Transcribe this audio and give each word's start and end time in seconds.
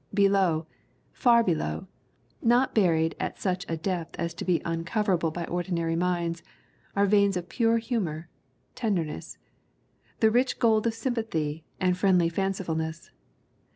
Below, 0.15 0.65
far 1.13 1.43
below, 1.43 1.85
but 2.39 2.47
not 2.49 2.73
buried 2.73 3.13
at 3.19 3.37
such 3.37 3.67
a 3.69 3.77
depth 3.77 4.15
as 4.17 4.33
to 4.33 4.43
be 4.43 4.59
uncoverable 4.65 5.29
by 5.31 5.45
ordinary 5.45 5.95
minds, 5.95 6.41
are 6.95 7.05
veins 7.05 7.37
of 7.37 7.49
pure 7.49 7.77
humor, 7.77 8.27
tenderness; 8.73 9.37
the 10.19 10.31
rich 10.31 10.57
gold 10.57 10.87
of 10.87 10.95
sympathy 10.95 11.65
and 11.79 11.95
friendly 11.95 12.31
fanci 12.31 12.65
fulness. 12.65 13.11